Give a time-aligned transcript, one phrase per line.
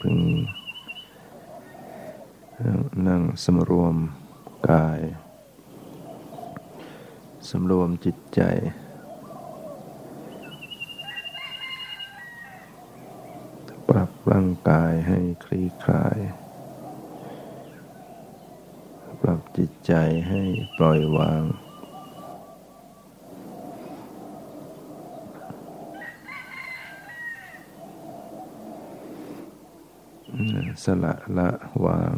[0.00, 0.18] พึง
[3.08, 3.96] นั่งสมรวม
[4.70, 5.00] กาย
[7.48, 8.40] สมรวมจิตใจ
[13.88, 16.18] ปรับร่างกายให้คลี่คลาย
[19.20, 19.92] ปรับจิตใจ
[20.28, 20.42] ให้
[20.76, 21.42] ปล่อยวาง
[30.84, 31.48] สละละ
[31.84, 32.14] วาง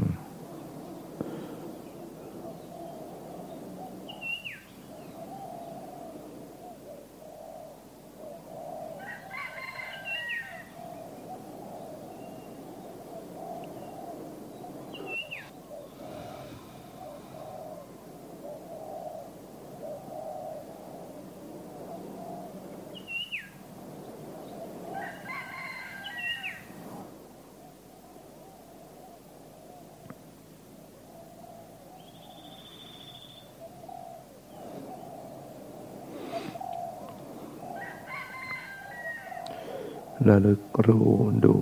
[40.29, 41.11] ระลึกรู้
[41.45, 41.55] ดู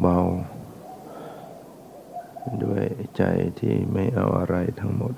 [0.00, 2.84] เบาๆ ด้วย
[3.16, 3.22] ใจ
[3.58, 5.14] ที่ไม่เอาอะไรทั้งหมด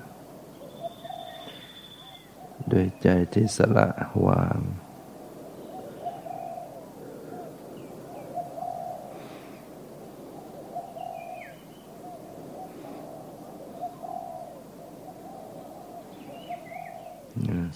[2.71, 3.87] ด้วยใจที่สละ
[4.25, 4.59] วาง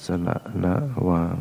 [0.06, 0.76] สละละ
[1.08, 1.38] วาง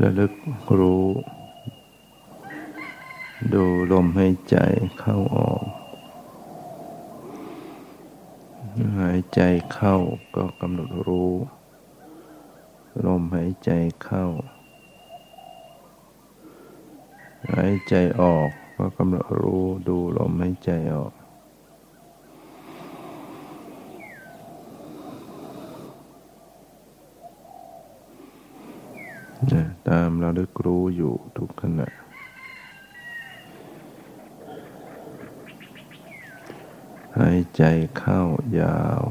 [0.00, 0.32] ระลึก
[0.78, 1.06] รู้
[3.52, 4.56] ดูลมหายใจ
[4.98, 5.64] เข้าออก
[9.00, 9.40] หายใจ
[9.72, 9.96] เข้า
[10.34, 11.32] ก็กำหนดรู้
[13.06, 13.70] ลมหายใจ
[14.02, 14.24] เข้า
[17.52, 21.12] หายใจออกก็กำหนดรู้ดูลมหายใจออก
[29.88, 31.88] ตามเราลึกรู้อยู่ทุกขณะ
[37.18, 37.62] หายใจ
[37.98, 38.20] เข้า
[38.60, 39.02] ยาว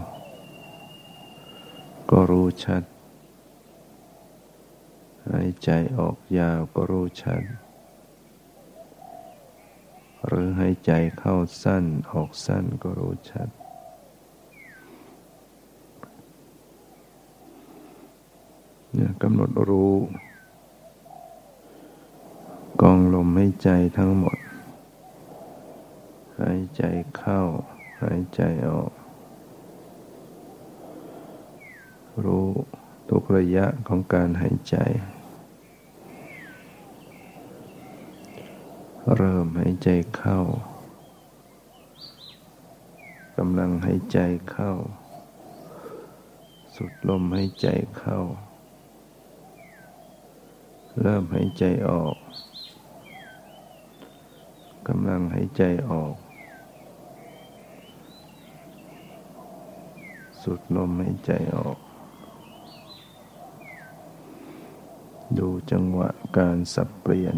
[2.09, 2.83] ก็รู้ชัด
[5.29, 7.43] หายใจออกยาวก็รู้ชัด
[10.25, 13.49] หรือหายใจเข้าสั้นออกสั้นก็รู้ชัด
[18.93, 19.95] เนี่ยกำหนดรู้
[22.81, 24.37] กองลมหาย ใจทั้งหมด
[26.39, 26.83] หายใจ
[27.17, 27.41] เข้า
[28.01, 28.91] หายใจออก
[32.25, 32.49] รู้
[33.09, 34.75] ทุกระยะของการหายใจ
[39.15, 40.39] เริ่มหายใจเข้า
[43.37, 44.19] กำลังหายใจ
[44.51, 44.71] เข้า
[46.75, 47.67] สุดลมหายใจ
[47.97, 48.19] เข้า
[51.01, 52.15] เริ่มหายใจออก
[54.87, 56.15] กำลังหายใจออก
[60.43, 61.77] สุดลมหายใจออก
[65.37, 67.37] ดูจังหวะการสับเปลี่ยน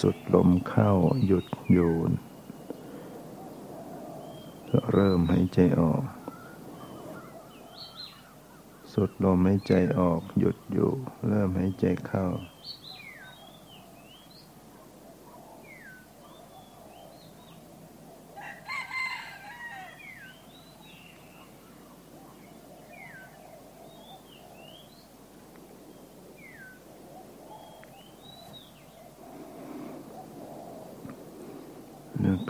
[0.00, 0.90] สุดลมเข้า
[1.26, 2.10] หยุดอยูน
[4.92, 6.02] เริ่มหายใจออก
[8.92, 10.90] สุดลมหายใจออกหยุดอยู่
[11.28, 12.26] เริ่มหายใจเข้า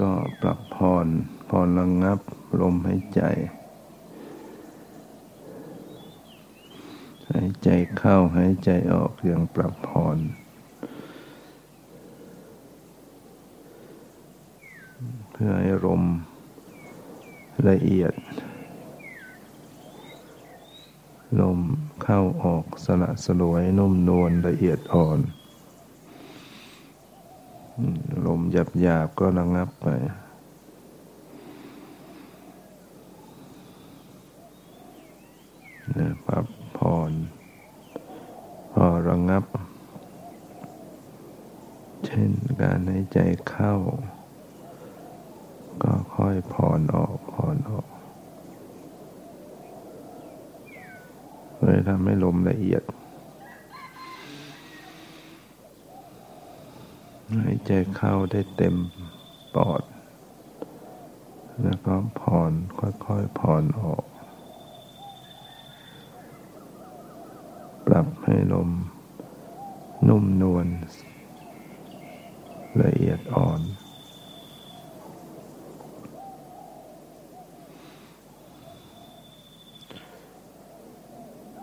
[0.03, 1.09] ก็ปรับผ่อน
[1.49, 2.21] ผ่อนระงงับ
[2.61, 3.23] ลมหายใจ
[7.31, 10.19] หายใจเข้ายใจออกอย่างปรับผ่อน
[15.31, 16.03] เพื่อให้ลม
[17.69, 18.15] ละเอียด
[21.41, 21.59] ลม
[22.03, 25.19] เข้าออกสละสลวยนุ่มนวลละเอียดอ่อน
[28.27, 29.87] ลมหยาบหยาบก็ระงับไป
[35.99, 36.54] นะปรับผ่อนพ
[39.29, 39.45] งับ
[42.05, 42.31] เช่น
[42.61, 43.19] การหายใจ
[43.49, 43.75] เข้า
[45.83, 47.87] ก็ค่อยผ่อนออกผ่อนออก
[51.55, 52.83] เพื่อทำให้ลมละเอียด
[57.35, 58.75] หายใจเข้าได้เต็ม
[59.55, 59.83] ปอด
[61.63, 64.05] แล้วก็ผ่อนค่อยๆผ่อนออก
[67.87, 68.71] ปรับให้ลม
[70.09, 70.67] นุ่มนวล
[72.83, 73.61] ละเอียดอ่อน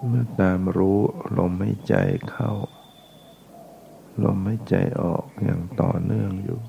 [0.07, 0.99] เมื่อตามรู้
[1.37, 1.95] ลมหายใจ
[2.29, 2.51] เข้า
[4.23, 6.59] ลมหายใจออกอย่างต่อเนื่องอยู่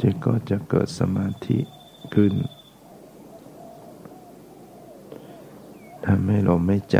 [0.00, 1.58] จิตก็จะเกิดสมาธิ
[2.14, 2.34] ขึ้น
[6.12, 6.98] ทำให้ลมหายใจ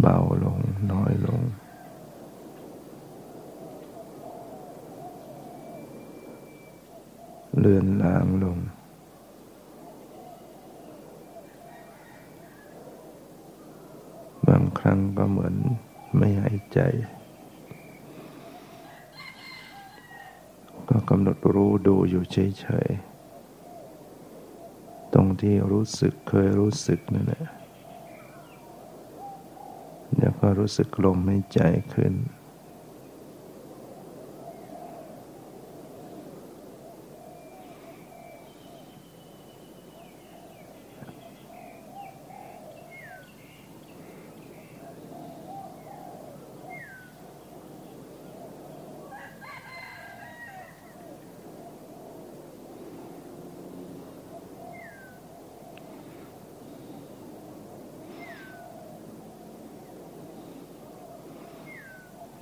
[0.00, 0.58] เบาลง
[0.92, 1.40] น้อยลง
[7.58, 8.58] เลื่อนลางลง
[14.46, 15.54] บางครั้งก็เหมือน
[16.16, 16.78] ไม่หายใจ
[20.88, 23.13] ก็กำหนดรู้ดูอยู่เฉยๆ
[25.46, 27.44] ที่รู้สึกเคยรู้สึกนั่นแหละ
[30.16, 31.60] แล้วก็รู้สึกลมหายใจ
[31.94, 32.12] ขึ้น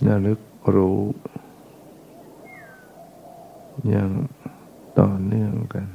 [0.08, 0.40] ระลึก
[0.74, 1.00] รู้
[3.88, 4.10] อย่าง
[4.98, 5.86] ต่อเนื่องกัน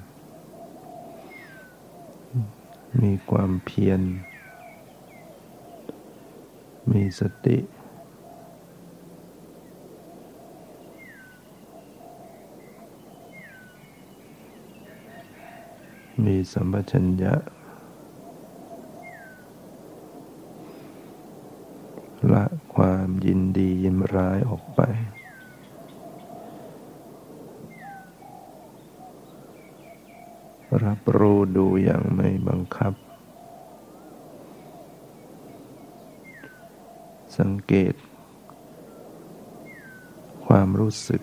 [3.02, 4.02] มีความเพียร
[6.92, 7.58] มี สติ
[16.26, 17.34] มีสัมปชัญญะ
[22.34, 22.46] ละ
[22.76, 24.82] ความยินดียินร้ายออกไป
[30.84, 32.94] รับรู้ดูอย่างไม่บังคับ
[37.38, 37.96] สัง เกต
[40.46, 41.22] ความรู้สึก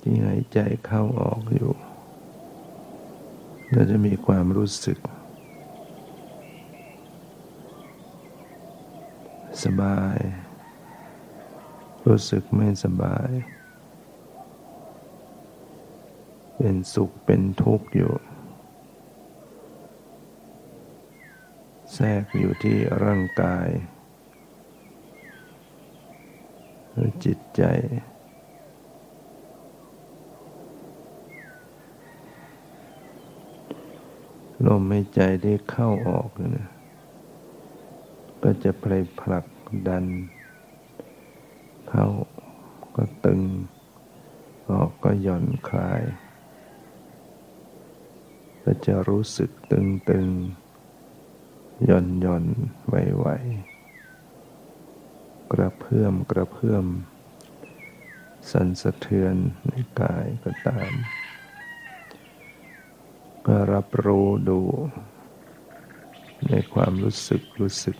[0.00, 1.72] ที่หายใจเข้าออกอยู่
[3.74, 4.98] ก็จะมีความรู้สึก
[9.64, 10.18] สบาย
[12.06, 13.30] รู้สึกไม่สบาย
[16.56, 18.12] เป็นสุขเป็นทุกข์อยู่
[22.00, 23.68] แทรกอยู่ที่ร่างกาย
[26.92, 27.62] หรือจิตใจ
[34.66, 36.68] ลมไม่ใจได้เข้าออกนะ
[38.42, 38.84] ก็จะไป
[39.20, 39.46] ผลัก
[39.88, 40.04] ดัน
[41.88, 42.06] เข้า
[42.96, 43.40] ก็ตึง
[44.70, 46.02] ออกก็หย่อนคลาย
[48.64, 50.26] ก็จะรู้สึกตึงตึง
[50.67, 50.67] ห
[51.86, 52.44] ย่อนหย่อน
[52.86, 53.26] ไหวไหว
[55.52, 56.86] กระเพื่อมกระเพื่อม
[58.50, 60.92] สั่นสะเทือนในกายก็ตาม
[63.46, 64.60] ก็รับรู้ดู
[66.48, 67.96] ในความรู้สึกรู้สึก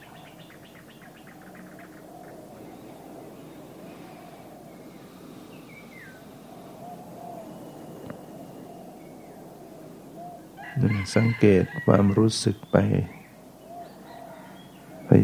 [11.16, 12.76] สังเกตความรู้สึกไป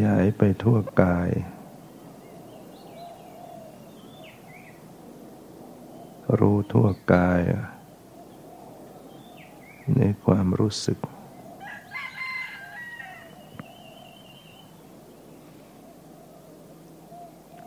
[0.04, 1.30] ยายไปทั่วกาย
[6.38, 7.40] รู้ทั่วกาย
[9.96, 10.98] ในความรู้สึก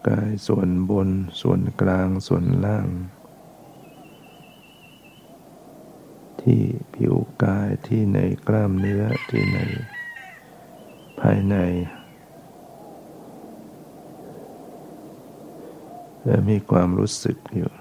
[0.08, 1.10] กายส่วนบน
[1.42, 2.88] ส่วนกลางส่วนล่าง
[6.42, 6.62] ที่
[6.94, 8.18] ผิวกายที่ใน
[8.48, 9.60] กล้ามเนื้อที่ใน
[11.20, 11.56] ภายใน
[16.28, 17.72] และมีความรู้สึกอยู่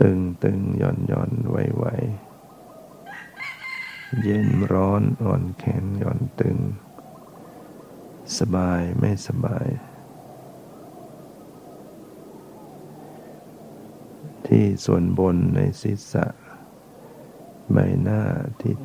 [0.00, 1.84] ตึงตึงหย่อนหย่อนไหวไหว
[4.22, 6.58] เย็นร้อนอ่อนแข็งหย่อนตึง
[8.38, 9.68] สบายไม่สบาย
[14.46, 16.26] ที่ส่วนบนในศีรษะ
[17.72, 18.22] ใบหน้า
[18.60, 18.76] ที่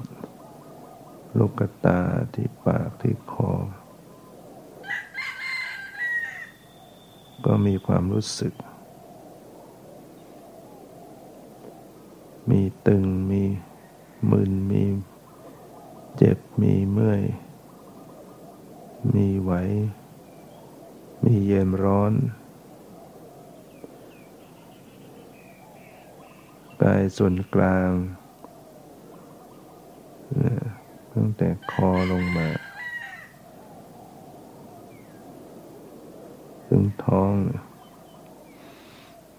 [1.37, 1.99] ลูกตา
[2.33, 3.51] ที่ปากที่คอ
[7.49, 8.53] ก็มีความรู้สึก
[12.49, 13.43] มีตึง มี
[14.31, 14.83] มึน มี
[16.17, 17.21] เจ็บ มีเมื่อย
[19.13, 19.51] มีไหว
[21.23, 22.13] มีเย็นร้อน
[26.81, 27.89] กายส่วนกลาง
[31.13, 32.66] ตั้งแต่คอลงมา
[36.67, 37.33] ถึงท้อง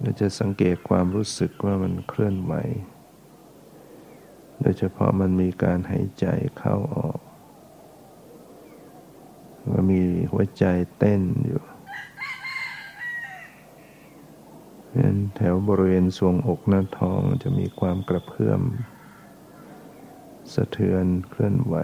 [0.01, 2.55] เราจะสังเกตความรู้สึกว่ามันเคลื่อนไหว
[4.61, 6.27] โดยเฉพาะมันมีการหายใจ
[6.59, 7.21] เข้าออก
[9.71, 10.01] ว่ามี
[10.33, 10.65] หัวใจ
[10.99, 11.63] เต้นอยู่
[14.97, 18.61] นั้นแถวบริเวณทรวงอกหน้าท้องจะมีความกระเพื่อม
[20.55, 21.77] สะเทือนเคลื่อนไหว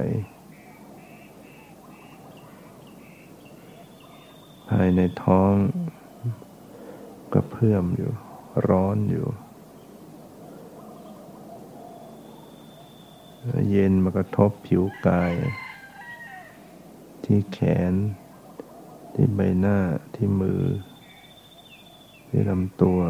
[4.79, 5.55] ายในท้อง
[7.33, 8.13] กระเพื่อมอยู่
[8.69, 9.27] ร้อนอยู่
[13.71, 15.35] เย็นมากระทบผิวกาย
[17.25, 17.59] ที่แข
[17.93, 17.95] น
[19.15, 19.79] ที่ใบหน้า
[20.15, 20.63] ที่มือ
[22.29, 23.01] ที่ลำตัว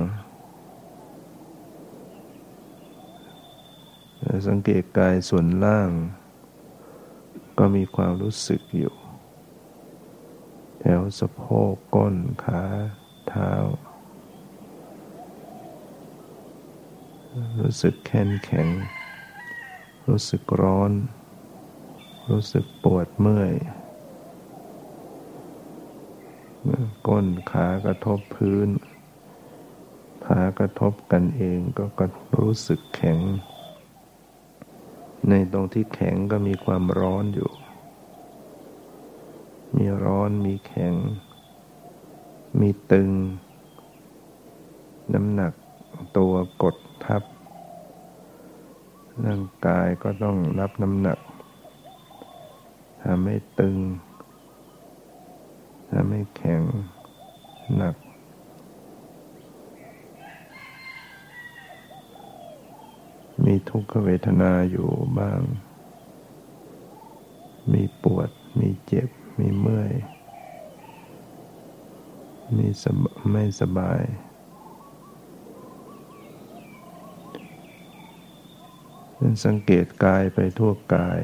[4.48, 5.90] สังเกตกายส่วนล่าง
[7.58, 8.94] ก็มีความรู้สึกอยู่
[10.88, 12.62] ถวสะโพกก้นขา
[13.28, 13.52] เท้า
[17.60, 18.68] รู้สึกแข็งแข็ง
[20.06, 20.92] รู้สึกร้อน
[22.30, 23.54] รู้สึกปวดเมื่อย
[27.06, 28.68] ก้นขากระทบพื้น
[30.26, 32.06] ขากระทบกันเองก็ก็
[32.38, 33.18] รู้สึกแข็ง
[35.28, 37.50] ในตรงที่แข็งก็มีความร้อนอยู่
[39.76, 40.94] มีร้อนมีแข็ง
[42.60, 43.10] มีตึง
[45.14, 45.52] น้ำหนัก
[46.16, 47.22] ตัวกดทับ
[49.24, 51.18] ร่างกายก็ต้องรับน้ำหนัก
[53.02, 53.76] ทำให้ตึง
[55.90, 56.62] ทำให้แข็ง
[57.76, 57.96] หนัก
[63.44, 64.88] มีทุกขเวทนาอยู่
[65.18, 65.40] บ้าง
[67.72, 68.28] มีปวด
[68.58, 69.92] มีเจ็บ มีเมื่อย
[72.56, 72.68] มี
[73.30, 74.02] ไม่สบาย
[79.44, 81.20] สังเกตกายไปทั่วกาย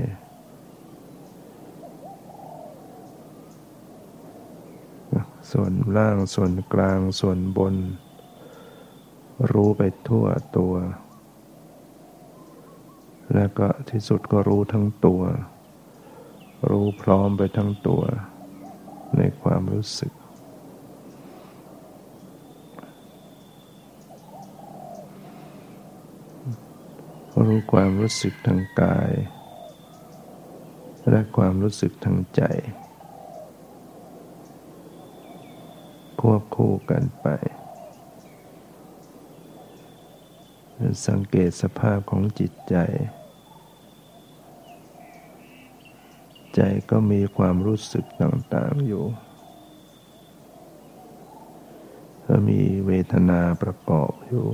[5.53, 7.75] ส่วนล่างส่วนกลางส่วนบน
[9.53, 10.27] รู้ไปทั่ว
[10.57, 10.75] ตัว
[13.35, 15.23] แล้วก็ที่สุดก็รู้ทั้งตัว
[16.69, 18.03] รู้พร้อมไปทั้งตัว
[19.17, 20.13] ในความรู้สึก
[27.47, 29.13] รู้ความรู้สึกทางกาย
[31.11, 32.43] และความรู้สึกทางใจ
[36.21, 37.27] ควบคู่กันไป
[41.07, 42.77] สังเกตสภาพของจิตใจ
[46.63, 49.05] ใจก็มีความรู้สึกต่างๆอยู่
[52.49, 54.47] มีเวทนาประกอบอยู่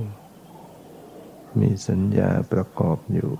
[1.59, 3.31] มีสัญญาประกอบอยู่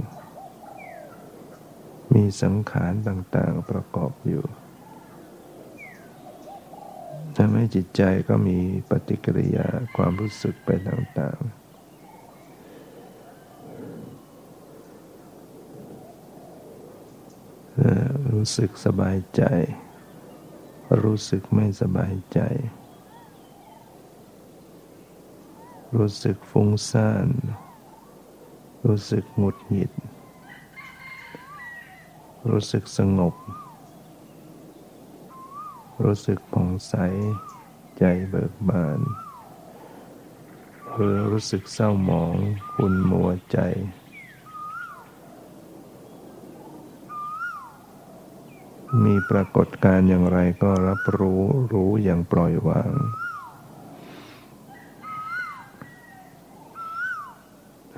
[2.13, 4.45] มีสังขารต่างๆประกอบอยู่
[7.35, 8.57] ทำให้จิตใจก็มี
[8.89, 11.66] ปฏิกิริยาความรู้สึกไปต่างๆ
[18.47, 19.43] รู้สึกสบายใจ
[21.03, 22.39] รู้สึกไม่สบายใจ
[25.97, 27.27] รู้สึกฟุ้งซ่าน
[28.87, 29.91] รู้สึกหงุดหงิด
[32.49, 33.35] รู้สึกสงบ
[36.03, 36.93] รู้สึกผ่องใส
[37.97, 38.99] ใจเบิกบาน
[40.93, 42.35] หรือรู้สึกเศร้าหมอง
[42.73, 43.59] ขุ่นมัวใจ
[49.03, 51.41] มีปรากฏการอย่างไรก็รับรู้
[51.73, 52.91] รู้อย่างปล่อยวาง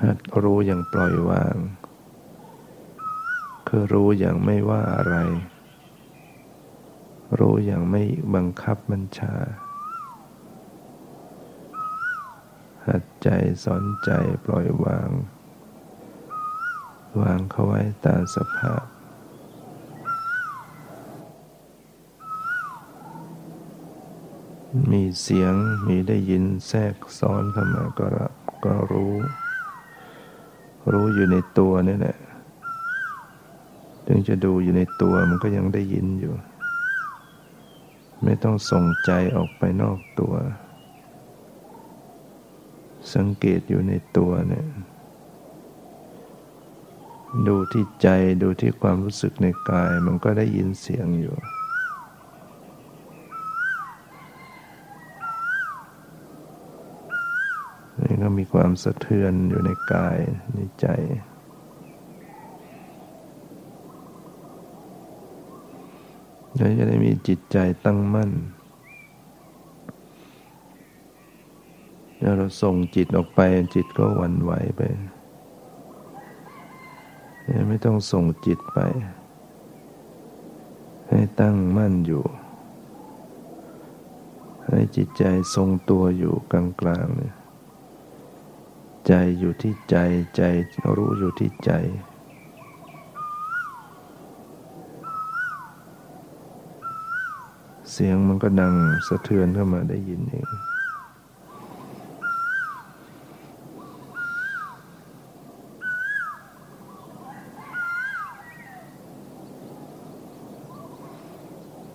[0.03, 1.55] หัดรู้อย่างปล่อยวาง
[3.67, 5.15] คือรู้อย่างไม่ว่าอะไร
[7.39, 8.03] รู้อย่างไม่
[8.34, 9.34] บังคับบัญชา
[12.88, 13.29] หัดใจ
[13.63, 14.12] สอนใจ
[14.46, 15.10] ปล่อยวาง
[17.22, 18.84] วางเขาไว้ตามสภาพ
[24.91, 25.53] มีเสียง
[25.88, 28.07] มีได้ยินแทรกซ้อนเข้ามาก็
[28.63, 29.13] ก็รู้
[30.93, 32.17] รู้อยู่ในตัวนี่แหละ
[34.07, 36.33] ถึงจะดูอยู่ในตัวมันก็ยังได้ยินอยู่
[38.23, 40.33] ไม่ต้องส่งใจออกไปนอกตัว
[43.13, 44.67] สังเกตอยู่ในตัวเนี่ย
[47.47, 48.07] ดูที่ใจ
[48.41, 51.35] ดูที่ความรู้สึกในกาย มันก็ได้ยินเสียงอยู่
[58.23, 60.17] ก็ มีความสะเทือนอยู่ในกาย
[60.55, 60.88] ในใจ
[66.55, 68.31] แล้วจะได้มีจิตใจตั้งมั่น
[72.19, 73.39] แล้วเราส่งจิตออกไป
[73.75, 74.81] จิตก็หวั่นไหวไป
[77.69, 78.79] ไม่ต้องส่งจิตไป
[81.10, 82.24] ให้ตั้งมั่นอยู่
[84.65, 85.24] ให้จิตใจ
[85.55, 86.53] ทรงตัวอยู่ก
[86.88, 87.38] ลางๆเนี่ย
[89.13, 89.95] ใจอยู่ที่ใจ
[90.35, 90.41] ใจ
[90.95, 91.71] รู้อยู่ที่ใจ
[97.91, 98.73] เสียงมันก็ดัง
[99.07, 100.49] สะเทือนเข้ามาได้ยินเอง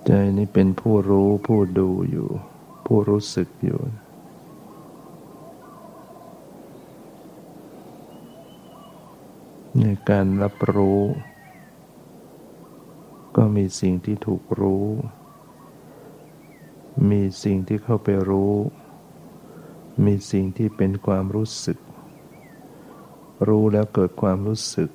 [0.06, 2.28] ใจนี้เป็นผู้รู้ผู้ดูอยู่
[2.86, 3.80] ผู้รู้สึกอยู่
[9.84, 11.00] ในการรับรู้
[13.36, 14.86] ก็มีสิ่งที่ถูกรู้
[17.10, 18.54] มีสิ่งที่เข้าไปรู้
[20.04, 21.78] มีสิ่งที่เป็นความรู้สึก
[23.48, 24.90] รู้แล้วเกิดความรู้สึก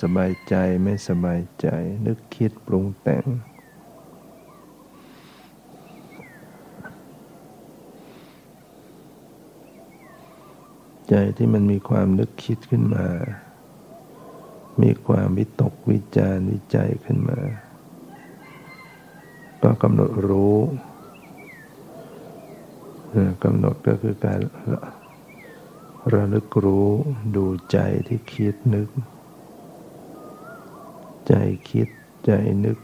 [0.00, 1.66] สบายใจไม่สบายใจ
[2.06, 3.24] นึกคิดปรุงแต่ง
[11.36, 13.06] ที่มันมีความนึกคิดขึ้นมา
[14.82, 17.40] มีความวิตกวิจารวิจัยขึ้นมา
[19.62, 20.56] ก็กำหนดรู้
[23.44, 24.40] กำหนดก็คือการ
[26.12, 26.90] ระลึกรู้
[27.36, 27.78] ดูใจ
[28.08, 28.88] ที่คิดนึก
[31.28, 31.34] ใจ
[31.70, 31.88] คิด
[32.24, 32.32] ใจ
[32.64, 32.78] นึก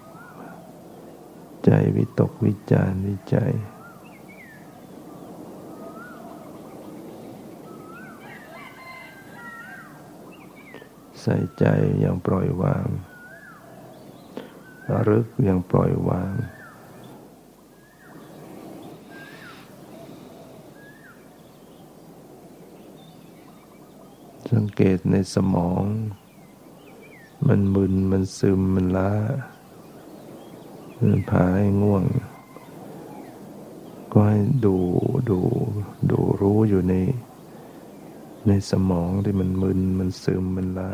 [1.64, 3.52] ใจวิตกวิจารวิจัย
[11.26, 11.64] ใส่ใจ
[12.00, 12.86] อย่างปล่อยวาง
[14.90, 16.32] ระลึกอย่างปล่อยวาง
[24.52, 25.84] สังเกตในสมอง
[27.46, 29.12] มันมึนมันซึมมันล้า
[31.00, 32.04] มันพาให้ง่วง
[34.12, 34.76] ก็ให้ดู
[35.30, 35.38] ดู
[36.10, 36.94] ดูรู้อยู่ใน
[38.48, 40.92] ในสมองที่มันมึนมันซึมมันล้า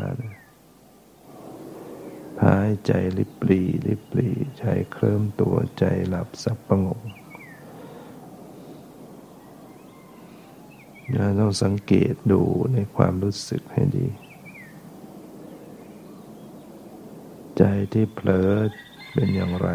[2.39, 7.01] พายใจลิบปรีลิบปรีใจเคลิ้มตัวใจหลับสับประงก
[11.11, 12.41] เราต้องสังเกตดู
[12.73, 14.07] ในความรู้สึกให้ดี
[17.57, 18.51] ใจที่เผลอ
[19.13, 19.69] เป็นอย่างไร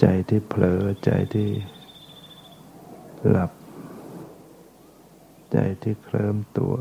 [0.00, 1.50] ใจที่เผลอใจที่
[3.30, 3.52] หลับ
[5.58, 6.74] ใจที่เคลิ้มตัว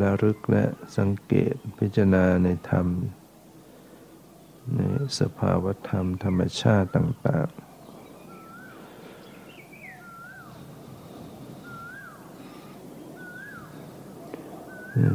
[0.00, 0.64] ระลึกและ
[0.98, 2.86] สังเกตพิจารณาในธรรม
[4.74, 4.78] ใน
[5.18, 7.63] สภาวธรรมธรรมชาติต่าง ๆ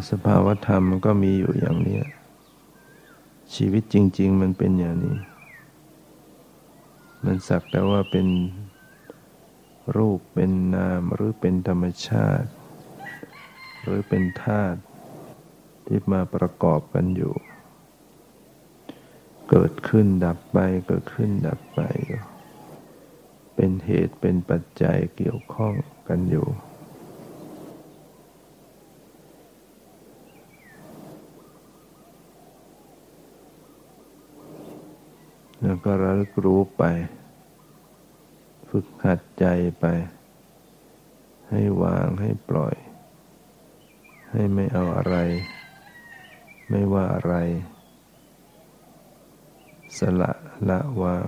[0.10, 2.00] สภาวธรรมมันก็มีอยู่อย่างนี้
[3.56, 5.18] ชีวิตจริง ๆ มันเป็นอย่างนี้
[7.24, 8.28] มันสักแต่ว่าเป็น
[9.96, 12.50] รูปเป็นนามหรือเป็นธรรมชาติ
[13.84, 14.80] หรือเป็นธาตุ
[15.86, 17.34] ที่มาประกอบกันอยู่
[19.50, 21.80] เกิดขึ้นดับไปเกิดขึ้นดับไป
[23.56, 25.74] เป็นเหตุเป็นปัจจัยเกี่ยวข้อง
[26.08, 26.48] กันอยู่
[35.62, 36.84] แล้ว ก็ระลึกรู้ไป
[38.70, 39.46] ฝึกหัดใจ
[39.80, 39.86] ไป
[41.50, 42.76] ให้วางให้ปล่อย
[44.32, 45.16] ให้ไม่เอาอะไร
[46.70, 47.36] ไม่ว่าอะไร
[49.98, 50.32] สละ
[50.70, 51.28] ละวาง